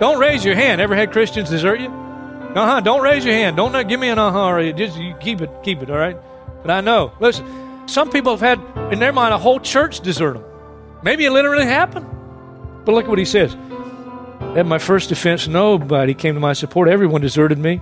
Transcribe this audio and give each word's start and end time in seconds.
Don't 0.00 0.18
raise 0.18 0.44
your 0.44 0.54
hand. 0.54 0.80
Ever 0.80 0.94
had 0.94 1.12
Christians 1.12 1.50
desert 1.50 1.80
you? 1.80 1.88
Uh 1.88 2.66
huh. 2.66 2.80
Don't 2.80 3.02
raise 3.02 3.24
your 3.24 3.34
hand. 3.34 3.56
Don't 3.56 3.88
give 3.88 4.00
me 4.00 4.08
an 4.08 4.18
uh 4.18 4.30
huh. 4.30 4.72
Just 4.72 4.96
you 4.98 5.14
keep 5.20 5.40
it, 5.40 5.50
keep 5.62 5.82
it. 5.82 5.90
All 5.90 5.96
right. 5.96 6.16
But 6.62 6.70
I 6.70 6.80
know. 6.80 7.12
Listen, 7.20 7.88
some 7.88 8.10
people 8.10 8.36
have 8.36 8.40
had 8.40 8.92
in 8.92 8.98
their 8.98 9.12
mind 9.12 9.34
a 9.34 9.38
whole 9.38 9.60
church 9.60 10.00
desert 10.00 10.34
them. 10.34 10.44
Maybe 11.02 11.24
it 11.24 11.30
literally 11.30 11.64
happened. 11.64 12.06
But 12.84 12.92
look 12.92 13.04
at 13.04 13.10
what 13.10 13.18
he 13.18 13.24
says. 13.24 13.54
At 14.56 14.66
my 14.66 14.78
first 14.78 15.08
defense, 15.08 15.46
nobody 15.46 16.14
came 16.14 16.34
to 16.34 16.40
my 16.40 16.52
support. 16.52 16.88
Everyone 16.88 17.20
deserted 17.20 17.58
me. 17.58 17.80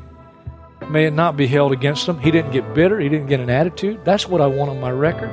May 0.88 1.06
it 1.06 1.12
not 1.12 1.36
be 1.36 1.46
held 1.46 1.72
against 1.72 2.06
them. 2.06 2.18
He 2.18 2.30
didn't 2.30 2.52
get 2.52 2.74
bitter. 2.74 2.98
He 3.00 3.08
didn't 3.08 3.28
get 3.28 3.40
an 3.40 3.50
attitude. 3.50 4.04
That's 4.04 4.28
what 4.28 4.40
I 4.40 4.46
want 4.46 4.70
on 4.70 4.80
my 4.80 4.90
record. 4.90 5.30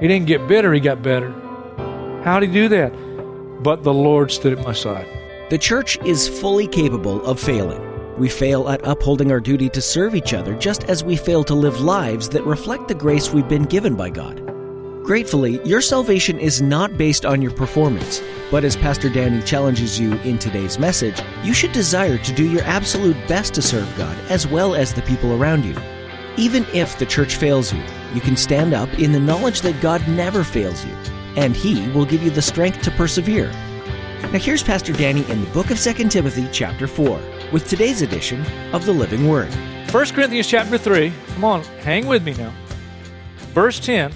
He 0.00 0.08
didn't 0.08 0.26
get 0.26 0.46
bitter. 0.48 0.72
He 0.72 0.80
got 0.80 1.02
better. 1.02 1.30
How 2.24 2.40
did 2.40 2.50
he 2.50 2.54
do 2.54 2.68
that? 2.68 2.90
But 3.62 3.84
the 3.84 3.94
Lord 3.94 4.30
stood 4.32 4.58
at 4.58 4.64
my 4.64 4.72
side. 4.72 5.06
The 5.48 5.58
church 5.58 5.96
is 6.04 6.28
fully 6.28 6.66
capable 6.66 7.24
of 7.24 7.38
failing. 7.38 7.80
We 8.18 8.28
fail 8.28 8.68
at 8.68 8.84
upholding 8.84 9.30
our 9.30 9.38
duty 9.38 9.68
to 9.68 9.80
serve 9.80 10.16
each 10.16 10.34
other 10.34 10.56
just 10.56 10.82
as 10.88 11.04
we 11.04 11.14
fail 11.14 11.44
to 11.44 11.54
live 11.54 11.80
lives 11.80 12.28
that 12.30 12.44
reflect 12.44 12.88
the 12.88 12.96
grace 12.96 13.32
we've 13.32 13.46
been 13.46 13.62
given 13.62 13.94
by 13.94 14.10
God. 14.10 14.44
Gratefully, 15.04 15.60
your 15.64 15.80
salvation 15.80 16.40
is 16.40 16.60
not 16.60 16.98
based 16.98 17.24
on 17.24 17.40
your 17.40 17.52
performance, 17.52 18.20
but 18.50 18.64
as 18.64 18.74
Pastor 18.74 19.08
Danny 19.08 19.40
challenges 19.40 20.00
you 20.00 20.14
in 20.22 20.36
today's 20.36 20.80
message, 20.80 21.20
you 21.44 21.54
should 21.54 21.70
desire 21.70 22.18
to 22.18 22.34
do 22.34 22.50
your 22.50 22.64
absolute 22.64 23.16
best 23.28 23.54
to 23.54 23.62
serve 23.62 23.96
God 23.96 24.18
as 24.28 24.48
well 24.48 24.74
as 24.74 24.94
the 24.94 25.02
people 25.02 25.40
around 25.40 25.64
you. 25.64 25.76
Even 26.36 26.66
if 26.74 26.98
the 26.98 27.06
church 27.06 27.36
fails 27.36 27.72
you, 27.72 27.84
you 28.12 28.20
can 28.20 28.36
stand 28.36 28.74
up 28.74 28.92
in 28.98 29.12
the 29.12 29.20
knowledge 29.20 29.60
that 29.60 29.80
God 29.80 30.08
never 30.08 30.42
fails 30.42 30.84
you, 30.84 30.92
and 31.36 31.54
He 31.54 31.88
will 31.90 32.04
give 32.04 32.24
you 32.24 32.30
the 32.30 32.42
strength 32.42 32.82
to 32.82 32.90
persevere. 32.90 33.52
Now 34.22 34.38
here's 34.38 34.62
Pastor 34.62 34.94
Danny 34.94 35.30
in 35.30 35.44
the 35.44 35.50
book 35.50 35.70
of 35.70 35.78
2 35.78 36.08
Timothy 36.08 36.48
chapter 36.50 36.86
4 36.86 37.20
with 37.52 37.68
today's 37.68 38.00
edition 38.00 38.44
of 38.72 38.86
the 38.86 38.92
Living 38.92 39.28
Word. 39.28 39.52
1 39.90 40.06
Corinthians 40.06 40.46
chapter 40.46 40.78
3. 40.78 41.12
Come 41.34 41.44
on, 41.44 41.62
hang 41.82 42.06
with 42.06 42.24
me 42.24 42.32
now. 42.34 42.52
Verse 43.52 43.78
10 43.78 44.12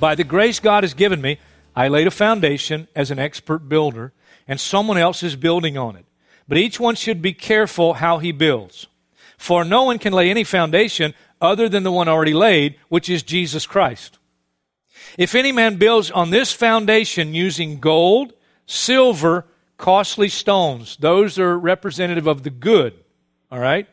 By 0.00 0.16
the 0.16 0.24
grace 0.24 0.58
God 0.58 0.82
has 0.82 0.92
given 0.92 1.20
me, 1.20 1.38
I 1.76 1.86
laid 1.86 2.08
a 2.08 2.10
foundation 2.10 2.88
as 2.96 3.12
an 3.12 3.20
expert 3.20 3.68
builder, 3.68 4.12
and 4.48 4.58
someone 4.58 4.98
else 4.98 5.22
is 5.22 5.36
building 5.36 5.78
on 5.78 5.94
it. 5.94 6.04
But 6.48 6.58
each 6.58 6.80
one 6.80 6.96
should 6.96 7.22
be 7.22 7.32
careful 7.32 7.94
how 7.94 8.18
he 8.18 8.32
builds. 8.32 8.88
For 9.36 9.64
no 9.64 9.84
one 9.84 10.00
can 10.00 10.12
lay 10.12 10.30
any 10.30 10.42
foundation 10.42 11.14
other 11.40 11.68
than 11.68 11.84
the 11.84 11.92
one 11.92 12.08
already 12.08 12.34
laid, 12.34 12.74
which 12.88 13.08
is 13.08 13.22
Jesus 13.22 13.66
Christ. 13.66 14.18
If 15.16 15.36
any 15.36 15.52
man 15.52 15.76
builds 15.76 16.10
on 16.10 16.30
this 16.30 16.52
foundation 16.52 17.34
using 17.34 17.78
gold, 17.78 18.32
silver, 18.68 19.46
costly 19.76 20.28
stones. 20.28 20.96
Those 20.98 21.38
are 21.38 21.58
representative 21.58 22.28
of 22.28 22.44
the 22.44 22.50
good, 22.50 22.94
all 23.50 23.58
right? 23.58 23.88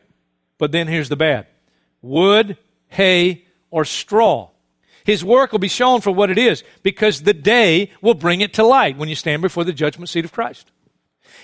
But 0.58 0.70
then 0.70 0.86
here's 0.86 1.08
the 1.08 1.16
bad 1.16 1.48
wood, 2.00 2.56
hay, 2.88 3.44
or 3.70 3.84
straw. 3.84 4.50
His 5.04 5.24
work 5.24 5.52
will 5.52 5.58
be 5.58 5.68
shown 5.68 6.00
for 6.00 6.10
what 6.10 6.30
it 6.30 6.38
is 6.38 6.62
because 6.82 7.22
the 7.22 7.34
day 7.34 7.90
will 8.00 8.14
bring 8.14 8.40
it 8.40 8.54
to 8.54 8.64
light 8.64 8.96
when 8.96 9.08
you 9.08 9.14
stand 9.14 9.42
before 9.42 9.64
the 9.64 9.72
judgment 9.72 10.08
seat 10.08 10.24
of 10.24 10.32
Christ. 10.32 10.70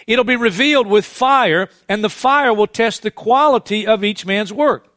It'll 0.07 0.25
be 0.25 0.37
revealed 0.37 0.87
with 0.87 1.05
fire, 1.05 1.69
and 1.89 2.03
the 2.03 2.11
fire 2.11 2.53
will 2.53 2.67
test 2.67 3.03
the 3.03 3.11
quality 3.11 3.87
of 3.87 4.03
each 4.03 4.27
man's 4.27 4.53
work. 4.53 4.89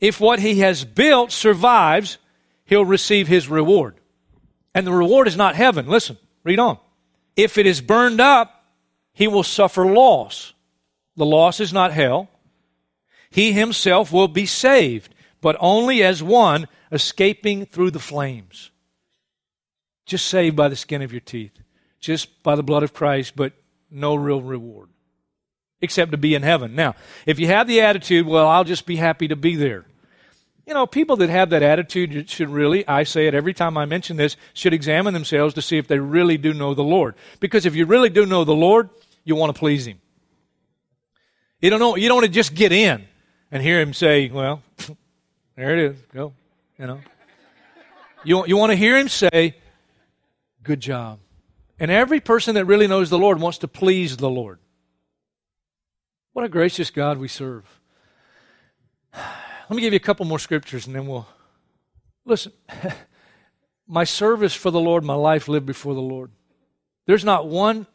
If 0.00 0.18
what 0.18 0.38
he 0.38 0.60
has 0.60 0.84
built 0.84 1.30
survives, 1.30 2.16
he'll 2.64 2.84
receive 2.84 3.28
his 3.28 3.48
reward. 3.48 3.96
And 4.74 4.86
the 4.86 4.92
reward 4.92 5.28
is 5.28 5.36
not 5.36 5.56
heaven. 5.56 5.86
Listen, 5.86 6.16
read 6.42 6.58
on. 6.58 6.78
If 7.36 7.58
it 7.58 7.66
is 7.66 7.80
burned 7.80 8.20
up, 8.20 8.64
he 9.12 9.28
will 9.28 9.42
suffer 9.42 9.86
loss. 9.86 10.52
The 11.16 11.26
loss 11.26 11.60
is 11.60 11.72
not 11.72 11.92
hell. 11.92 12.28
He 13.30 13.52
himself 13.52 14.12
will 14.12 14.28
be 14.28 14.46
saved, 14.46 15.14
but 15.40 15.56
only 15.60 16.02
as 16.02 16.22
one 16.22 16.66
escaping 16.90 17.66
through 17.66 17.92
the 17.92 17.98
flames. 17.98 18.70
Just 20.06 20.26
saved 20.26 20.56
by 20.56 20.68
the 20.68 20.76
skin 20.76 21.02
of 21.02 21.12
your 21.12 21.20
teeth, 21.20 21.52
just 22.00 22.42
by 22.42 22.56
the 22.56 22.62
blood 22.62 22.82
of 22.82 22.92
Christ, 22.92 23.34
but 23.36 23.52
no 23.90 24.14
real 24.14 24.40
reward, 24.40 24.88
except 25.80 26.10
to 26.10 26.18
be 26.18 26.34
in 26.34 26.42
heaven. 26.42 26.74
Now, 26.74 26.96
if 27.26 27.38
you 27.38 27.46
have 27.46 27.68
the 27.68 27.80
attitude, 27.80 28.26
well, 28.26 28.48
I'll 28.48 28.64
just 28.64 28.86
be 28.86 28.96
happy 28.96 29.28
to 29.28 29.36
be 29.36 29.54
there. 29.54 29.84
You 30.66 30.74
know, 30.74 30.86
people 30.86 31.16
that 31.16 31.30
have 31.30 31.50
that 31.50 31.62
attitude 31.62 32.28
should 32.30 32.48
really, 32.48 32.86
I 32.86 33.02
say 33.02 33.26
it 33.26 33.34
every 33.34 33.54
time 33.54 33.76
I 33.76 33.86
mention 33.86 34.16
this, 34.16 34.36
should 34.54 34.72
examine 34.72 35.14
themselves 35.14 35.54
to 35.54 35.62
see 35.62 35.78
if 35.78 35.88
they 35.88 35.98
really 35.98 36.36
do 36.36 36.52
know 36.52 36.74
the 36.74 36.84
Lord. 36.84 37.14
Because 37.40 37.66
if 37.66 37.74
you 37.74 37.86
really 37.86 38.10
do 38.10 38.26
know 38.26 38.44
the 38.44 38.54
Lord, 38.54 38.90
you 39.24 39.34
want 39.34 39.54
to 39.54 39.58
please 39.58 39.86
Him. 39.86 40.00
You 41.60 41.70
don't 41.70 41.80
know, 41.80 41.96
you 41.96 42.08
don't 42.08 42.16
want 42.16 42.26
to 42.26 42.32
just 42.32 42.54
get 42.54 42.72
in 42.72 43.04
and 43.50 43.62
hear 43.62 43.80
Him 43.80 43.92
say, 43.92 44.28
well, 44.28 44.62
there 45.56 45.76
it 45.76 45.92
is, 45.92 45.98
go, 46.14 46.32
you 46.78 46.86
know. 46.86 47.00
You, 48.22 48.46
you 48.46 48.56
want 48.56 48.70
to 48.70 48.76
hear 48.76 48.96
Him 48.96 49.08
say, 49.08 49.56
good 50.62 50.80
job. 50.80 51.18
And 51.78 51.90
every 51.90 52.20
person 52.20 52.54
that 52.56 52.66
really 52.66 52.86
knows 52.86 53.08
the 53.08 53.18
Lord 53.18 53.40
wants 53.40 53.58
to 53.58 53.68
please 53.68 54.18
the 54.18 54.28
Lord. 54.28 54.58
What 56.32 56.44
a 56.44 56.48
gracious 56.48 56.90
God 56.90 57.18
we 57.18 57.28
serve. 57.28 57.64
Let 59.70 59.76
me 59.76 59.82
give 59.82 59.92
you 59.92 59.98
a 59.98 60.00
couple 60.00 60.26
more 60.26 60.40
scriptures 60.40 60.88
and 60.88 60.96
then 60.96 61.06
we'll. 61.06 61.28
Listen, 62.24 62.50
my 63.86 64.02
service 64.02 64.52
for 64.52 64.72
the 64.72 64.80
Lord, 64.80 65.04
my 65.04 65.14
life 65.14 65.46
lived 65.46 65.64
before 65.64 65.94
the 65.94 66.02
Lord. 66.02 66.32
There's 67.06 67.24
not 67.24 67.46
one, 67.46 67.86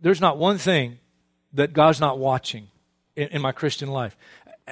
there's 0.00 0.22
not 0.22 0.38
one 0.38 0.56
thing 0.56 0.98
that 1.52 1.74
God's 1.74 2.00
not 2.00 2.18
watching 2.18 2.68
in, 3.16 3.28
in 3.28 3.42
my 3.42 3.52
Christian 3.52 3.90
life. 3.90 4.16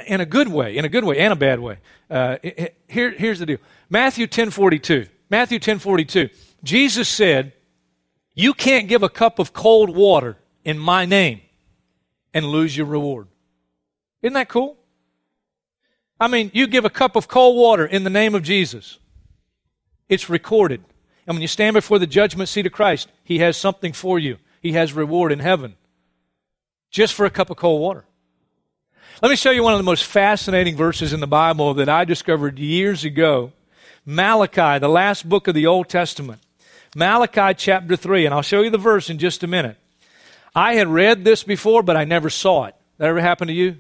In 0.06 0.22
a 0.22 0.24
good 0.24 0.48
way, 0.48 0.78
in 0.78 0.86
a 0.86 0.88
good 0.88 1.04
way, 1.04 1.18
and 1.18 1.34
a 1.34 1.36
bad 1.36 1.60
way. 1.60 1.80
Uh, 2.08 2.38
here, 2.88 3.10
here's 3.10 3.40
the 3.40 3.46
deal. 3.46 3.58
Matthew 3.90 4.26
10 4.26 4.48
42. 4.48 5.06
Matthew 5.28 5.58
10 5.58 5.78
42. 5.78 6.30
Jesus 6.64 7.10
said, 7.10 7.52
You 8.32 8.54
can't 8.54 8.88
give 8.88 9.02
a 9.02 9.10
cup 9.10 9.38
of 9.38 9.52
cold 9.52 9.94
water 9.94 10.38
in 10.64 10.78
my 10.78 11.04
name 11.04 11.42
and 12.32 12.46
lose 12.46 12.74
your 12.74 12.86
reward. 12.86 13.28
Isn't 14.22 14.32
that 14.32 14.48
cool? 14.48 14.77
I 16.20 16.28
mean, 16.28 16.50
you 16.52 16.66
give 16.66 16.84
a 16.84 16.90
cup 16.90 17.16
of 17.16 17.28
cold 17.28 17.56
water 17.56 17.86
in 17.86 18.04
the 18.04 18.10
name 18.10 18.34
of 18.34 18.42
Jesus. 18.42 18.98
It's 20.08 20.28
recorded. 20.28 20.82
And 21.26 21.36
when 21.36 21.42
you 21.42 21.48
stand 21.48 21.74
before 21.74 21.98
the 21.98 22.06
judgment 22.06 22.48
seat 22.48 22.66
of 22.66 22.72
Christ, 22.72 23.08
He 23.22 23.38
has 23.38 23.56
something 23.56 23.92
for 23.92 24.18
you. 24.18 24.38
He 24.60 24.72
has 24.72 24.92
reward 24.92 25.30
in 25.30 25.38
heaven 25.38 25.76
just 26.90 27.14
for 27.14 27.26
a 27.26 27.30
cup 27.30 27.50
of 27.50 27.56
cold 27.56 27.80
water. 27.80 28.04
Let 29.20 29.30
me 29.30 29.36
show 29.36 29.50
you 29.50 29.62
one 29.62 29.72
of 29.72 29.78
the 29.78 29.84
most 29.84 30.04
fascinating 30.04 30.76
verses 30.76 31.12
in 31.12 31.20
the 31.20 31.26
Bible 31.26 31.74
that 31.74 31.88
I 31.88 32.04
discovered 32.04 32.58
years 32.58 33.04
ago. 33.04 33.52
Malachi, 34.06 34.78
the 34.78 34.88
last 34.88 35.28
book 35.28 35.48
of 35.48 35.54
the 35.54 35.66
Old 35.66 35.88
Testament. 35.88 36.40
Malachi 36.94 37.54
chapter 37.54 37.96
3, 37.96 38.26
and 38.26 38.34
I'll 38.34 38.42
show 38.42 38.62
you 38.62 38.70
the 38.70 38.78
verse 38.78 39.10
in 39.10 39.18
just 39.18 39.42
a 39.42 39.46
minute. 39.46 39.76
I 40.54 40.74
had 40.74 40.88
read 40.88 41.24
this 41.24 41.42
before, 41.42 41.82
but 41.82 41.96
I 41.96 42.04
never 42.04 42.30
saw 42.30 42.64
it. 42.64 42.74
That 42.96 43.08
ever 43.08 43.20
happened 43.20 43.48
to 43.48 43.54
you? 43.54 43.78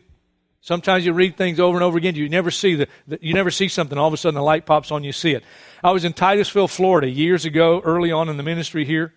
Sometimes 0.68 1.06
you 1.06 1.14
read 1.14 1.38
things 1.38 1.58
over 1.58 1.78
and 1.78 1.82
over 1.82 1.96
again. 1.96 2.14
You 2.14 2.28
never 2.28 2.50
see 2.50 2.74
the, 2.74 2.88
the, 3.06 3.18
you 3.22 3.32
never 3.32 3.50
see 3.50 3.68
something. 3.68 3.96
All 3.96 4.06
of 4.06 4.12
a 4.12 4.18
sudden, 4.18 4.34
the 4.34 4.42
light 4.42 4.66
pops 4.66 4.90
on. 4.90 5.02
You 5.02 5.12
see 5.12 5.32
it. 5.32 5.42
I 5.82 5.92
was 5.92 6.04
in 6.04 6.12
Titusville, 6.12 6.68
Florida, 6.68 7.08
years 7.08 7.46
ago, 7.46 7.80
early 7.82 8.12
on 8.12 8.28
in 8.28 8.36
the 8.36 8.42
ministry 8.42 8.84
here, 8.84 9.14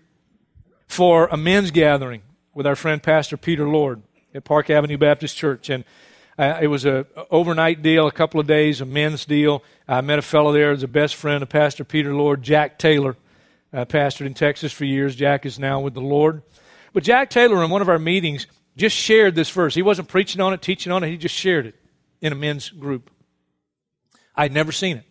for 0.88 1.28
a 1.28 1.36
men's 1.36 1.72
gathering 1.72 2.22
with 2.54 2.66
our 2.66 2.78
friend 2.78 3.04
Pastor 3.04 3.36
Peter 3.36 3.68
Lord 3.68 4.02
at 4.34 4.46
Park 4.46 4.70
Avenue 4.70 4.98
Baptist 4.98 5.36
Church, 5.36 5.70
and 5.70 5.84
uh, 6.40 6.60
it 6.62 6.68
was 6.68 6.86
a 6.86 7.06
overnight 7.30 7.82
deal, 7.82 8.08
a 8.08 8.14
couple 8.14 8.40
of 8.40 8.48
days, 8.48 8.80
a 8.80 8.86
men's 8.86 9.26
deal. 9.26 9.62
I 9.90 10.00
met 10.00 10.20
a 10.20 10.22
fellow 10.22 10.54
there, 10.54 10.70
was 10.70 10.84
a 10.84 10.88
best 10.88 11.16
friend 11.16 11.44
of 11.44 11.50
Pastor 11.50 11.84
Peter 11.84 12.14
Lord, 12.14 12.44
Jack 12.44 12.80
Taylor, 12.80 13.18
uh, 13.74 13.84
pastored 13.84 14.26
in 14.26 14.36
Texas 14.36 14.72
for 14.72 14.86
years. 14.86 15.18
Jack 15.18 15.46
is 15.46 15.60
now 15.60 15.82
with 15.82 15.96
the 15.96 16.00
Lord. 16.00 16.44
But 16.94 17.04
Jack 17.04 17.30
Taylor, 17.30 17.62
in 17.62 17.70
one 17.70 17.82
of 17.82 17.90
our 17.90 18.00
meetings, 18.00 18.48
just 18.78 18.96
shared 18.96 19.36
this 19.36 19.50
verse. 19.50 19.76
He 19.76 19.82
wasn't 19.82 20.08
preaching 20.08 20.42
on 20.42 20.54
it, 20.54 20.62
teaching 20.62 20.92
on 20.92 21.04
it, 21.04 21.10
he 21.10 21.18
just 21.18 21.36
shared 21.36 21.66
it 21.66 21.76
in 22.22 22.32
a 22.32 22.36
men's 22.36 22.70
group. 22.70 23.10
I'd 24.36 24.54
never 24.54 24.72
seen 24.72 24.98
it. 24.98 25.06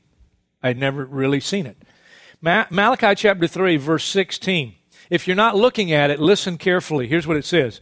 I'd 0.63 0.79
never 0.79 1.05
really 1.05 1.41
seen 1.41 1.67
it. 1.67 1.77
Ma- 2.41 2.67
Malachi 2.71 3.15
chapter 3.15 3.47
3, 3.47 3.77
verse 3.77 4.05
16. 4.05 4.75
If 5.11 5.27
you're 5.27 5.37
not 5.37 5.57
looking 5.57 5.93
at 5.93 6.11
it, 6.11 6.21
listen 6.21 6.57
carefully. 6.57 7.09
Here's 7.09 7.27
what 7.27 7.37
it 7.37 7.45
says 7.45 7.81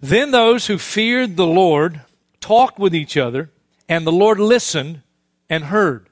Then 0.00 0.30
those 0.30 0.66
who 0.66 0.78
feared 0.78 1.36
the 1.36 1.46
Lord 1.46 2.02
talked 2.40 2.78
with 2.78 2.94
each 2.94 3.16
other, 3.16 3.50
and 3.88 4.06
the 4.06 4.12
Lord 4.12 4.38
listened 4.38 5.02
and 5.48 5.64
heard. 5.64 6.08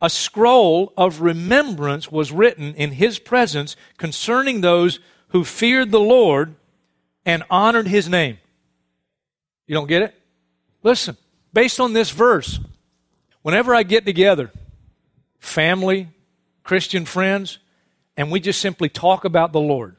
A 0.00 0.10
scroll 0.10 0.92
of 0.96 1.20
remembrance 1.20 2.10
was 2.10 2.32
written 2.32 2.74
in 2.74 2.92
his 2.92 3.18
presence 3.18 3.76
concerning 3.98 4.60
those 4.60 4.98
who 5.28 5.44
feared 5.44 5.90
the 5.90 6.00
Lord 6.00 6.56
and 7.24 7.42
honored 7.50 7.86
his 7.86 8.08
name. 8.08 8.38
You 9.66 9.74
don't 9.74 9.86
get 9.86 10.02
it? 10.02 10.14
Listen, 10.82 11.16
based 11.52 11.80
on 11.80 11.92
this 11.92 12.10
verse, 12.10 12.58
whenever 13.42 13.74
I 13.74 13.84
get 13.84 14.04
together, 14.04 14.50
family, 15.38 16.08
Christian 16.64 17.04
friends, 17.04 17.58
and 18.16 18.30
we 18.30 18.40
just 18.40 18.60
simply 18.60 18.88
talk 18.88 19.24
about 19.24 19.52
the 19.52 19.60
Lord, 19.60 19.96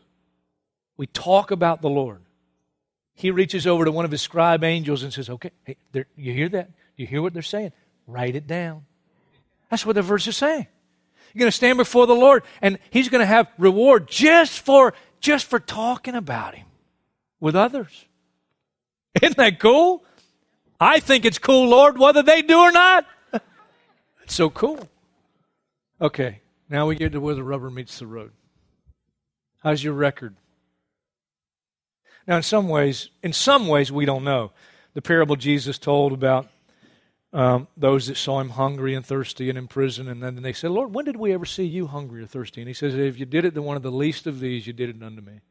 we 0.97 1.07
talk 1.07 1.51
about 1.51 1.81
the 1.81 1.89
Lord. 1.89 2.21
He 3.15 3.31
reaches 3.31 3.65
over 3.67 3.85
to 3.85 3.91
one 3.91 4.05
of 4.05 4.11
his 4.11 4.21
scribe 4.21 4.63
angels 4.63 5.03
and 5.03 5.13
says, 5.13 5.29
Okay, 5.29 5.51
hey, 5.65 5.77
you 6.15 6.33
hear 6.33 6.49
that? 6.49 6.71
You 6.95 7.07
hear 7.07 7.21
what 7.21 7.33
they're 7.33 7.41
saying? 7.41 7.71
Write 8.07 8.35
it 8.35 8.47
down. 8.47 8.85
That's 9.69 9.85
what 9.85 9.95
the 9.95 10.01
verse 10.01 10.27
is 10.27 10.37
saying. 10.37 10.67
You're 11.33 11.39
going 11.39 11.47
to 11.47 11.55
stand 11.55 11.77
before 11.77 12.05
the 12.05 12.13
Lord, 12.13 12.43
and 12.61 12.77
He's 12.91 13.09
going 13.09 13.21
to 13.21 13.25
have 13.25 13.47
reward 13.57 14.07
just 14.07 14.59
for 14.59 14.93
just 15.19 15.45
for 15.45 15.59
talking 15.59 16.15
about 16.15 16.53
Him 16.55 16.65
with 17.43 17.57
others. 17.57 18.05
Isn't 19.21 19.35
that 19.35 19.59
cool? 19.59 20.05
I 20.79 21.01
think 21.01 21.25
it's 21.25 21.37
cool, 21.37 21.67
Lord, 21.67 21.97
whether 21.97 22.23
they 22.23 22.41
do 22.41 22.57
or 22.57 22.71
not. 22.71 23.05
it's 24.23 24.33
so 24.33 24.49
cool. 24.49 24.87
Okay, 25.99 26.39
now 26.69 26.87
we 26.87 26.95
get 26.95 27.11
to 27.11 27.19
where 27.19 27.35
the 27.35 27.43
rubber 27.43 27.69
meets 27.69 27.99
the 27.99 28.07
road. 28.07 28.31
How's 29.61 29.83
your 29.83 29.93
record? 29.93 30.37
Now, 32.25 32.37
in 32.37 32.43
some 32.43 32.69
ways, 32.69 33.09
in 33.21 33.33
some 33.33 33.67
ways, 33.67 33.91
we 33.91 34.05
don't 34.05 34.23
know. 34.23 34.53
The 34.93 35.01
parable 35.01 35.35
Jesus 35.35 35.77
told 35.77 36.13
about 36.13 36.47
um, 37.33 37.67
those 37.75 38.07
that 38.07 38.15
saw 38.15 38.39
him 38.39 38.51
hungry 38.51 38.95
and 38.95 39.05
thirsty 39.05 39.49
and 39.49 39.57
in 39.57 39.67
prison, 39.67 40.07
and 40.07 40.23
then 40.23 40.41
they 40.41 40.53
said, 40.53 40.71
"Lord, 40.71 40.93
when 40.93 41.03
did 41.03 41.17
we 41.17 41.33
ever 41.33 41.45
see 41.45 41.65
you 41.65 41.87
hungry 41.87 42.23
or 42.23 42.27
thirsty?" 42.27 42.61
And 42.61 42.69
he 42.69 42.73
says, 42.73 42.95
"If 42.95 43.19
you 43.19 43.25
did 43.25 43.43
it 43.43 43.53
to 43.55 43.61
one 43.61 43.75
of 43.75 43.83
the 43.83 43.91
least 43.91 44.27
of 44.27 44.39
these, 44.39 44.65
you 44.65 44.71
did 44.71 44.89
it 44.89 45.03
unto 45.03 45.21
me." 45.21 45.41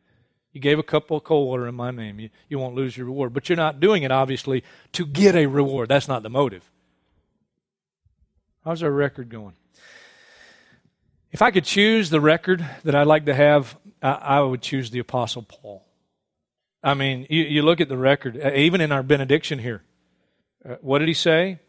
You 0.52 0.60
gave 0.60 0.78
a 0.78 0.82
cup 0.82 1.10
of 1.10 1.25
cold 1.25 1.49
water 1.49 1.66
in 1.66 1.75
my 1.75 1.90
name. 1.90 2.20
You, 2.20 2.31
you 2.49 2.58
won't 2.58 2.75
lose 2.75 2.96
your 2.96 3.06
reward. 3.06 3.32
But 3.32 3.49
you're 3.49 3.56
not 3.56 3.81
doing 3.81 4.02
it, 4.02 4.12
obviously, 4.12 4.64
to 4.93 5.06
get 5.06 5.34
a 5.34 5.46
reward. 5.46 5.88
That's 5.88 6.08
not 6.08 6.22
the 6.22 6.31
motive. 6.31 6.70
How's 8.64 8.82
our 8.82 8.90
record 8.90 9.28
going? 9.28 9.54
If 11.32 11.40
I 11.40 11.50
could 11.50 11.64
choose 11.64 12.10
the 12.10 12.20
record 12.20 12.64
that 12.84 12.94
I'd 12.94 13.06
like 13.06 13.25
to 13.26 13.34
have, 13.34 13.76
I, 14.02 14.12
I 14.12 14.40
would 14.40 14.60
choose 14.60 14.90
the 14.90 14.99
Apostle 14.99 15.43
Paul. 15.43 15.87
I 16.82 16.94
mean, 16.94 17.26
you, 17.31 17.43
you 17.44 17.62
look 17.62 17.81
at 17.81 17.88
the 17.88 17.96
record, 17.96 18.38
uh, 18.38 18.52
even 18.54 18.81
in 18.81 18.93
our 18.93 19.02
benediction 19.02 19.58
here. 19.58 19.82
Uh, 20.69 20.76
what 20.81 20.99
did 20.99 21.08
he 21.08 21.14
say? 21.14 21.60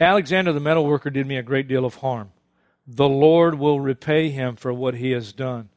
Alexander 0.00 0.52
the 0.52 0.60
metalworker 0.60 1.12
did 1.12 1.26
me 1.26 1.36
a 1.36 1.42
great 1.42 1.68
deal 1.68 1.84
of 1.84 1.96
harm. 1.96 2.32
The 2.86 3.08
Lord 3.08 3.54
will 3.54 3.78
repay 3.78 4.30
him 4.30 4.56
for 4.56 4.72
what 4.72 4.94
he 4.94 5.12
has 5.12 5.32
done. 5.32 5.68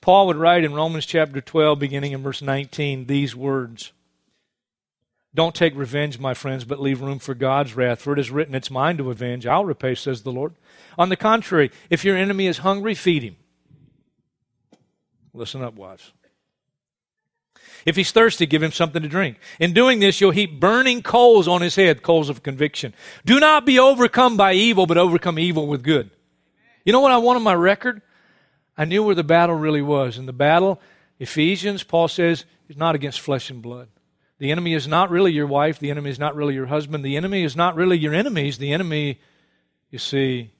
Paul 0.00 0.26
would 0.28 0.36
write 0.36 0.64
in 0.64 0.74
Romans 0.74 1.06
chapter 1.06 1.40
12, 1.40 1.78
beginning 1.78 2.12
in 2.12 2.22
verse 2.22 2.40
19, 2.40 3.06
these 3.06 3.34
words 3.34 3.92
Don't 5.34 5.54
take 5.54 5.74
revenge, 5.74 6.18
my 6.18 6.34
friends, 6.34 6.64
but 6.64 6.80
leave 6.80 7.00
room 7.00 7.18
for 7.18 7.34
God's 7.34 7.74
wrath, 7.74 8.00
for 8.00 8.12
it 8.12 8.18
is 8.18 8.30
written, 8.30 8.54
It's 8.54 8.70
mine 8.70 8.96
to 8.98 9.10
avenge. 9.10 9.46
I'll 9.46 9.64
repay, 9.64 9.94
says 9.94 10.22
the 10.22 10.32
Lord. 10.32 10.54
On 10.96 11.08
the 11.08 11.16
contrary, 11.16 11.70
if 11.90 12.04
your 12.04 12.16
enemy 12.16 12.46
is 12.46 12.58
hungry, 12.58 12.94
feed 12.94 13.22
him. 13.22 13.36
Listen 15.34 15.62
up, 15.62 15.74
wives. 15.74 16.12
If 17.84 17.96
he's 17.96 18.10
thirsty, 18.10 18.46
give 18.46 18.62
him 18.62 18.72
something 18.72 19.02
to 19.02 19.08
drink. 19.08 19.38
In 19.60 19.72
doing 19.72 20.00
this, 20.00 20.20
you'll 20.20 20.32
heap 20.32 20.58
burning 20.58 21.02
coals 21.02 21.46
on 21.46 21.62
his 21.62 21.76
head, 21.76 22.02
coals 22.02 22.28
of 22.28 22.42
conviction. 22.42 22.92
Do 23.24 23.38
not 23.38 23.64
be 23.64 23.78
overcome 23.78 24.36
by 24.36 24.54
evil, 24.54 24.86
but 24.86 24.98
overcome 24.98 25.38
evil 25.38 25.66
with 25.66 25.82
good. 25.82 26.10
You 26.84 26.92
know 26.92 27.00
what 27.00 27.12
I 27.12 27.18
want 27.18 27.36
on 27.36 27.42
my 27.42 27.54
record? 27.54 28.02
I 28.78 28.84
knew 28.84 29.02
where 29.02 29.16
the 29.16 29.24
battle 29.24 29.56
really 29.56 29.82
was. 29.82 30.16
And 30.16 30.28
the 30.28 30.32
battle, 30.32 30.80
Ephesians, 31.18 31.82
Paul 31.82 32.06
says, 32.06 32.44
is 32.68 32.76
not 32.76 32.94
against 32.94 33.20
flesh 33.20 33.50
and 33.50 33.60
blood. 33.60 33.88
The 34.38 34.52
enemy 34.52 34.72
is 34.72 34.86
not 34.86 35.10
really 35.10 35.32
your 35.32 35.48
wife. 35.48 35.80
The 35.80 35.90
enemy 35.90 36.10
is 36.10 36.18
not 36.18 36.36
really 36.36 36.54
your 36.54 36.66
husband. 36.66 37.04
The 37.04 37.16
enemy 37.16 37.42
is 37.42 37.56
not 37.56 37.74
really 37.74 37.98
your 37.98 38.14
enemies. 38.14 38.58
The 38.58 38.72
enemy, 38.72 39.18
you 39.90 39.98
see, 39.98 40.52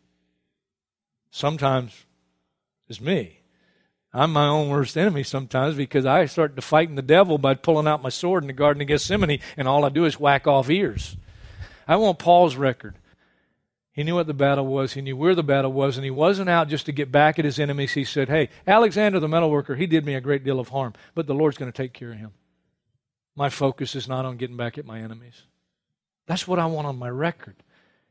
sometimes 1.31 2.05
is 2.89 3.01
me. 3.01 3.39
I'm 4.13 4.33
my 4.33 4.49
own 4.49 4.69
worst 4.71 4.97
enemy 4.97 5.23
sometimes 5.23 5.77
because 5.77 6.07
I 6.07 6.25
start 6.27 6.57
to 6.57 6.63
fighting 6.63 6.97
the 6.97 7.03
devil 7.03 7.39
by 7.39 7.55
pulling 7.55 7.87
out 7.87 8.03
my 8.03 8.09
sword 8.09 8.43
in 8.43 8.49
the 8.49 8.53
Garden 8.53 8.81
of 8.81 8.89
Gethsemane, 8.89 9.41
and 9.57 9.69
all 9.69 9.85
I 9.85 9.91
do 9.91 10.07
is 10.07 10.19
whack 10.19 10.47
off 10.47 10.71
ears. 10.71 11.17
I 11.87 11.97
want 11.97 12.19
Paul's 12.19 12.57
record. 12.57 12.97
He 13.93 14.05
knew 14.05 14.15
what 14.15 14.27
the 14.27 14.35
battle 14.35 14.67
was. 14.67 14.93
He 14.93 15.01
knew 15.01 15.17
where 15.17 15.35
the 15.35 15.43
battle 15.43 15.73
was, 15.73 15.97
and 15.97 16.05
he 16.05 16.11
wasn't 16.11 16.49
out 16.49 16.69
just 16.69 16.87
to 16.87 16.93
get 16.93 17.11
back 17.11 17.39
at 17.39 17.45
his 17.45 17.59
enemies. 17.59 17.93
He 17.93 18.05
said, 18.05 18.29
Hey, 18.29 18.49
Alexander 18.67 19.19
the 19.19 19.27
metalworker, 19.27 19.77
he 19.77 19.87
did 19.87 20.05
me 20.05 20.15
a 20.15 20.21
great 20.21 20.45
deal 20.45 20.61
of 20.61 20.69
harm, 20.69 20.93
but 21.15 21.27
the 21.27 21.35
Lord's 21.35 21.59
going 21.59 21.73
to 21.73 21.77
take 21.77 21.93
care 21.93 22.13
of 22.13 22.19
him. 22.19 22.33
My 23.35 23.49
focus 23.49 23.95
is 23.95 24.09
not 24.09 24.25
on 24.25 24.37
getting 24.37 24.57
back 24.57 24.79
at 24.79 24.87
my 24.87 25.01
enemies. 25.01 25.43
That's 26.27 26.47
what 26.47 26.59
I 26.59 26.67
want 26.67 26.87
on 26.87 26.99
my 26.99 27.09
record. 27.09 27.57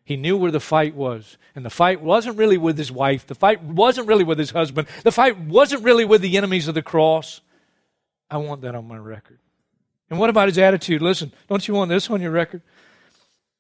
He 0.08 0.16
knew 0.16 0.38
where 0.38 0.52
the 0.52 0.62
fight 0.62 0.96
was. 0.96 1.38
And 1.54 1.66
the 1.66 1.70
fight 1.70 2.02
wasn't 2.02 2.38
really 2.38 2.58
with 2.58 2.78
his 2.78 2.90
wife. 2.90 3.28
The 3.28 3.36
fight 3.36 3.62
wasn't 3.62 4.08
really 4.08 4.24
with 4.24 4.40
his 4.40 4.52
husband. 4.52 4.88
The 5.04 5.12
fight 5.12 5.38
wasn't 5.38 5.84
really 5.84 6.06
with 6.06 6.22
the 6.22 6.38
enemies 6.38 6.70
of 6.70 6.76
the 6.76 6.82
cross. 6.82 7.42
I 8.30 8.38
want 8.38 8.62
that 8.62 8.74
on 8.74 8.88
my 8.88 8.98
record. 8.98 9.40
And 10.10 10.18
what 10.18 10.30
about 10.30 10.48
his 10.48 10.58
attitude? 10.58 11.02
Listen, 11.02 11.34
don't 11.50 11.68
you 11.68 11.74
want 11.74 11.90
this 11.90 12.10
on 12.10 12.22
your 12.22 12.32
record? 12.32 12.62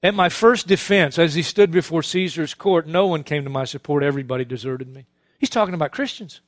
At 0.04 0.14
my 0.14 0.30
first 0.30 0.68
defense, 0.68 1.18
as 1.18 1.34
he 1.34 1.42
stood 1.42 1.72
before 1.72 2.04
Caesar's 2.04 2.54
court, 2.54 2.88
no 2.88 3.08
one 3.08 3.24
came 3.24 3.44
to 3.44 3.50
my 3.50 3.66
support. 3.66 4.04
Everybody 4.04 4.46
deserted 4.46 4.94
me. 4.94 5.06
He's 5.40 5.50
talking 5.50 5.74
about 5.74 5.92
Christians. 5.92 6.42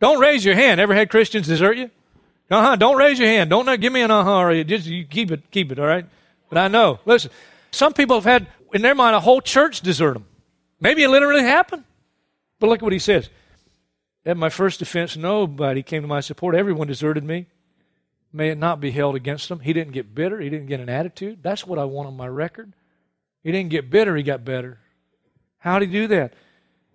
Don't 0.00 0.18
raise 0.18 0.44
your 0.44 0.56
hand. 0.56 0.80
Ever 0.80 0.94
had 0.94 1.08
Christians 1.08 1.46
desert 1.46 1.76
you? 1.76 1.90
Uh 2.50 2.62
huh. 2.62 2.76
Don't 2.76 2.96
raise 2.96 3.18
your 3.18 3.28
hand. 3.28 3.50
Don't 3.50 3.80
give 3.80 3.92
me 3.92 4.02
an 4.02 4.10
uh 4.10 4.24
huh. 4.24 4.38
Or 4.38 4.52
you 4.52 4.64
just 4.64 4.86
you 4.86 5.04
keep 5.04 5.30
it, 5.30 5.50
keep 5.50 5.70
it. 5.70 5.78
All 5.78 5.86
right. 5.86 6.04
But 6.48 6.58
I 6.58 6.68
know. 6.68 6.98
Listen, 7.04 7.30
some 7.70 7.92
people 7.92 8.16
have 8.16 8.24
had 8.24 8.46
in 8.72 8.82
their 8.82 8.94
mind 8.94 9.16
a 9.16 9.20
whole 9.20 9.40
church 9.40 9.80
desert 9.80 10.14
them. 10.14 10.26
Maybe 10.80 11.02
it 11.02 11.08
literally 11.08 11.42
happened. 11.42 11.84
But 12.58 12.68
look 12.68 12.80
at 12.80 12.82
what 12.82 12.92
he 12.92 12.98
says. 12.98 13.30
At 14.26 14.36
my 14.36 14.48
first 14.48 14.78
defense, 14.78 15.16
nobody 15.16 15.82
came 15.82 16.02
to 16.02 16.08
my 16.08 16.20
support. 16.20 16.54
Everyone 16.54 16.86
deserted 16.86 17.24
me 17.24 17.46
may 18.34 18.50
it 18.50 18.58
not 18.58 18.80
be 18.80 18.90
held 18.90 19.14
against 19.14 19.50
him. 19.50 19.60
He 19.60 19.72
didn't 19.72 19.92
get 19.92 20.14
bitter. 20.14 20.40
He 20.40 20.50
didn't 20.50 20.66
get 20.66 20.80
an 20.80 20.88
attitude. 20.88 21.38
That's 21.42 21.66
what 21.66 21.78
I 21.78 21.84
want 21.84 22.08
on 22.08 22.16
my 22.16 22.26
record. 22.26 22.72
He 23.42 23.52
didn't 23.52 23.70
get 23.70 23.90
bitter. 23.90 24.16
He 24.16 24.22
got 24.22 24.44
better. 24.44 24.78
How 25.58 25.78
did 25.78 25.90
he 25.90 25.92
do 25.92 26.06
that? 26.08 26.34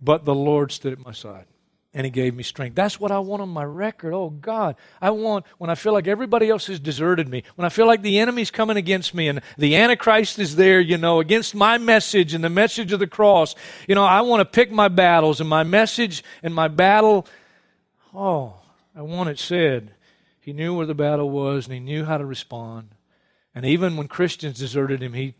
But 0.02 0.26
the 0.26 0.36
Lord 0.36 0.72
stood 0.72 0.94
at 0.94 1.00
my 1.00 1.14
side 1.14 1.46
and 1.94 2.06
he 2.06 2.12
gave 2.12 2.36
me 2.36 2.44
strength. 2.44 2.76
That's 2.76 3.00
what 3.00 3.12
I 3.12 3.20
want 3.20 3.42
on 3.42 3.50
my 3.50 3.64
record. 3.64 4.14
Oh 4.14 4.30
God, 4.30 4.76
I 5.02 5.10
want 5.12 5.46
when 5.58 5.70
I 5.70 5.76
feel 5.76 5.94
like 5.94 6.08
everybody 6.08 6.50
else 6.50 6.68
has 6.68 6.80
deserted 6.80 7.28
me, 7.28 7.44
when 7.56 7.66
I 7.66 7.70
feel 7.70 7.88
like 7.88 8.02
the 8.02 8.20
enemy's 8.20 8.52
coming 8.52 8.78
against 8.78 9.14
me 9.14 9.28
and 9.28 9.42
the 9.58 9.76
Antichrist 9.76 10.40
is 10.40 10.56
there, 10.56 10.80
you 10.80 10.98
know, 10.98 11.20
against 11.20 11.56
my 11.56 11.78
message 11.78 12.34
and 12.34 12.44
the 12.44 12.50
message 12.50 12.92
of 12.92 13.00
the 13.00 13.08
cross. 13.08 13.56
You 13.88 13.96
know, 13.96 14.04
I 14.04 14.22
want 14.22 14.42
to 14.42 14.46
pick 14.46 14.72
my 14.72 14.88
battles 14.88 15.40
and 15.40 15.50
my 15.50 15.64
message 15.64 16.24
and 16.44 16.54
my 16.54 16.68
battle. 16.68 17.26
Oh, 18.14 18.56
I 18.96 19.02
want 19.02 19.30
it 19.30 19.40
said 19.40 19.92
he 20.50 20.54
knew 20.54 20.74
where 20.74 20.88
the 20.88 20.96
battle 20.96 21.30
was 21.30 21.68
and 21.68 21.74
he 21.76 21.80
knew 21.80 22.04
how 22.06 22.18
to 22.18 22.26
respond. 22.26 22.96
And 23.54 23.64
even 23.66 23.98
when 23.98 24.08
Christians 24.08 24.58
deserted 24.58 25.04
him, 25.04 25.14
he 25.14 25.36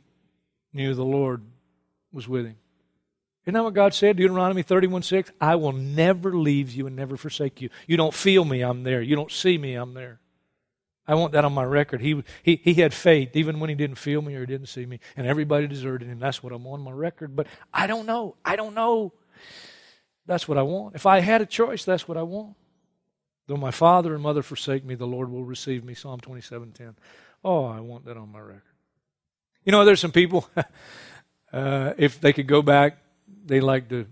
knew 0.72 0.94
the 0.94 1.04
Lord 1.04 1.42
was 2.12 2.28
with 2.28 2.46
him. 2.46 2.58
Isn't 3.44 3.56
that 3.56 3.64
what 3.64 3.74
God 3.74 3.96
said? 3.96 4.18
Deuteronomy 4.18 4.62
31 4.62 5.02
6? 5.02 5.32
I 5.42 5.56
will 5.56 5.72
never 5.72 6.38
leave 6.38 6.72
you 6.72 6.86
and 6.86 6.96
never 6.96 7.18
forsake 7.18 7.60
you. 7.60 7.70
You 7.88 7.98
don't 7.98 8.14
feel 8.14 8.46
me, 8.46 8.62
I'm 8.62 8.84
there. 8.84 9.02
You 9.02 9.16
don't 9.16 9.32
see 9.32 9.58
me, 9.58 9.74
I'm 9.74 9.96
there. 9.96 10.20
I 11.08 11.16
want 11.16 11.32
that 11.32 11.44
on 11.44 11.54
my 11.54 11.64
record. 11.64 12.02
He, 12.02 12.24
he, 12.44 12.62
he 12.64 12.76
had 12.76 12.94
faith 12.94 13.36
even 13.36 13.60
when 13.60 13.72
he 13.72 13.76
didn't 13.76 13.98
feel 13.98 14.22
me 14.22 14.36
or 14.36 14.42
he 14.42 14.46
didn't 14.46 14.68
see 14.68 14.86
me, 14.86 15.00
and 15.18 15.26
everybody 15.26 15.66
deserted 15.66 16.08
him. 16.08 16.20
That's 16.20 16.44
what 16.44 16.54
I'm 16.54 16.68
on 16.68 16.82
my 16.82 16.92
record. 16.92 17.36
But 17.36 17.48
I 17.74 17.88
don't 17.88 18.06
know. 18.06 18.36
I 18.46 18.56
don't 18.56 18.76
know. 18.76 19.14
That's 20.28 20.48
what 20.48 20.60
I 20.60 20.62
want. 20.62 20.94
If 20.94 21.08
I 21.08 21.20
had 21.22 21.42
a 21.42 21.48
choice, 21.48 21.84
that's 21.84 22.08
what 22.08 22.16
I 22.16 22.22
want. 22.22 22.56
Though 23.50 23.58
my 23.58 23.72
father 23.72 24.14
and 24.14 24.22
mother 24.22 24.44
forsake 24.44 24.86
me, 24.86 24.94
the 24.94 25.08
Lord 25.08 25.32
will 25.32 25.44
receive 25.44 25.84
me. 25.84 25.96
Psalm 25.96 26.20
27:10. 26.20 26.94
Oh, 27.44 27.66
I 27.66 27.80
want 27.80 28.06
that 28.06 28.16
on 28.16 28.32
my 28.32 28.40
record. 28.40 28.62
You 29.66 29.72
know, 29.72 29.86
there's 29.86 30.00
some 30.00 30.12
people, 30.12 30.48
uh, 31.52 31.94
if 31.98 32.22
they 32.22 32.32
could 32.32 32.46
go 32.46 32.62
back, 32.62 33.00
they 33.48 33.60
like 33.60 33.90
to 33.90 34.06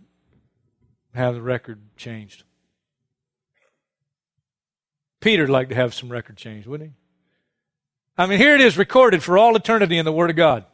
have 1.14 1.36
the 1.36 1.42
record 1.44 1.80
changed. 1.98 2.46
Peter'd 5.20 5.52
like 5.52 5.70
to 5.70 5.76
have 5.76 5.94
some 5.94 6.12
record 6.12 6.36
changed, 6.36 6.66
wouldn't 6.66 6.90
he? 6.90 6.96
I 8.18 8.26
mean, 8.26 8.40
here 8.40 8.56
it 8.56 8.62
is 8.62 8.76
recorded 8.76 9.22
for 9.22 9.38
all 9.38 9.56
eternity 9.56 10.00
in 10.00 10.06
the 10.06 10.12
Word 10.12 10.32
of 10.32 10.36
God. 10.36 10.66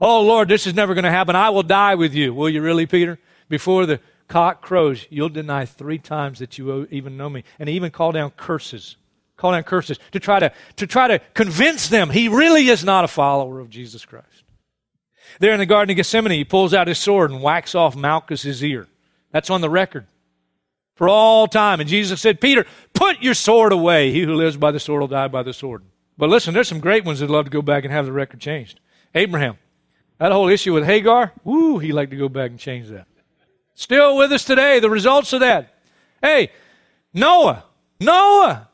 Oh, 0.00 0.22
Lord, 0.22 0.48
this 0.48 0.66
is 0.66 0.72
never 0.72 0.94
going 0.94 1.04
to 1.04 1.10
happen. 1.10 1.36
I 1.36 1.50
will 1.50 1.64
die 1.64 1.96
with 1.96 2.14
you. 2.14 2.32
Will 2.32 2.48
you 2.48 2.62
really, 2.62 2.86
Peter? 2.86 3.18
Before 3.50 3.84
the 3.84 4.00
cock 4.32 4.62
crows, 4.62 5.06
you'll 5.10 5.28
deny 5.28 5.66
three 5.66 5.98
times 5.98 6.38
that 6.38 6.56
you 6.56 6.86
even 6.90 7.16
know 7.16 7.28
me. 7.28 7.44
And 7.58 7.68
he 7.68 7.76
even 7.76 7.90
called 7.90 8.14
down 8.14 8.30
curses 8.30 8.96
call 9.42 9.52
down 9.52 9.64
curses, 9.64 9.98
to 10.12 10.20
try 10.20 10.38
to, 10.38 10.52
to 10.76 10.86
try 10.86 11.08
to 11.08 11.18
convince 11.34 11.88
them 11.88 12.10
he 12.10 12.28
really 12.28 12.68
is 12.68 12.84
not 12.84 13.04
a 13.04 13.08
follower 13.08 13.58
of 13.58 13.68
Jesus 13.68 14.04
Christ. 14.04 14.44
There 15.40 15.52
in 15.52 15.58
the 15.58 15.66
Garden 15.66 15.90
of 15.90 15.96
Gethsemane, 15.96 16.30
he 16.30 16.44
pulls 16.44 16.72
out 16.72 16.86
his 16.86 16.98
sword 16.98 17.32
and 17.32 17.42
whacks 17.42 17.74
off 17.74 17.96
Malchus's 17.96 18.62
ear. 18.62 18.86
That's 19.32 19.50
on 19.50 19.60
the 19.60 19.68
record 19.68 20.06
for 20.94 21.08
all 21.08 21.48
time. 21.48 21.80
And 21.80 21.88
Jesus 21.88 22.20
said, 22.20 22.40
Peter, 22.40 22.66
put 22.92 23.20
your 23.20 23.34
sword 23.34 23.72
away. 23.72 24.12
He 24.12 24.22
who 24.22 24.34
lives 24.34 24.56
by 24.56 24.70
the 24.70 24.78
sword 24.78 25.00
will 25.00 25.08
die 25.08 25.28
by 25.28 25.42
the 25.42 25.52
sword. 25.52 25.82
But 26.16 26.28
listen, 26.28 26.54
there's 26.54 26.68
some 26.68 26.80
great 26.80 27.04
ones 27.04 27.18
that 27.18 27.30
love 27.30 27.46
to 27.46 27.50
go 27.50 27.62
back 27.62 27.82
and 27.84 27.92
have 27.92 28.06
the 28.06 28.12
record 28.12 28.38
changed. 28.38 28.78
Abraham, 29.14 29.58
that 30.18 30.30
whole 30.30 30.48
issue 30.48 30.72
with 30.72 30.84
Hagar, 30.84 31.32
woo, 31.42 31.78
he 31.78 31.90
liked 31.90 32.12
to 32.12 32.16
go 32.16 32.28
back 32.28 32.50
and 32.50 32.60
change 32.60 32.88
that. 32.90 33.08
Still 33.82 34.16
with 34.16 34.30
us 34.30 34.44
today, 34.44 34.78
the 34.78 34.88
results 34.88 35.32
of 35.32 35.40
that. 35.40 35.74
Hey, 36.20 36.52
Noah, 37.12 37.64
Noah, 37.98 38.68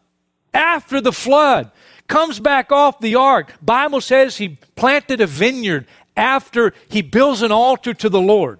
after 0.52 1.00
the 1.00 1.14
flood, 1.14 1.70
comes 2.08 2.38
back 2.38 2.70
off 2.70 3.00
the 3.00 3.14
ark. 3.14 3.54
Bible 3.62 4.02
says 4.02 4.36
he 4.36 4.58
planted 4.76 5.22
a 5.22 5.26
vineyard 5.26 5.86
after 6.14 6.74
he 6.90 7.00
builds 7.00 7.40
an 7.40 7.52
altar 7.52 7.94
to 7.94 8.10
the 8.10 8.20
Lord. 8.20 8.58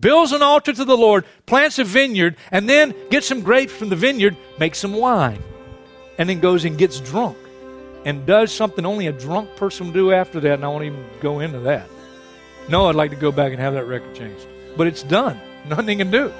Builds 0.00 0.32
an 0.32 0.42
altar 0.42 0.72
to 0.72 0.84
the 0.84 0.96
Lord, 0.96 1.24
plants 1.46 1.78
a 1.78 1.84
vineyard, 1.84 2.34
and 2.50 2.68
then 2.68 2.92
gets 3.08 3.28
some 3.28 3.40
grapes 3.40 3.72
from 3.72 3.90
the 3.90 3.96
vineyard, 3.96 4.36
makes 4.58 4.80
some 4.80 4.94
wine, 4.94 5.40
and 6.18 6.28
then 6.28 6.40
goes 6.40 6.64
and 6.64 6.78
gets 6.78 6.98
drunk 6.98 7.38
and 8.04 8.26
does 8.26 8.50
something 8.50 8.84
only 8.84 9.06
a 9.06 9.12
drunk 9.12 9.54
person 9.54 9.86
would 9.86 9.94
do 9.94 10.10
after 10.10 10.40
that, 10.40 10.54
and 10.54 10.64
I 10.64 10.68
won't 10.68 10.82
even 10.82 11.04
go 11.20 11.38
into 11.38 11.60
that. 11.60 11.88
No, 12.68 12.88
I'd 12.88 12.96
like 12.96 13.10
to 13.10 13.16
go 13.16 13.30
back 13.30 13.52
and 13.52 13.60
have 13.60 13.74
that 13.74 13.84
record 13.84 14.16
changed. 14.16 14.48
But 14.76 14.88
it's 14.88 15.04
done. 15.04 15.40
Nothing 15.66 15.88
he 15.88 15.96
can 15.96 16.10
do. 16.10 16.32